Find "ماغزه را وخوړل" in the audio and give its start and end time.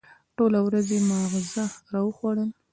1.09-2.49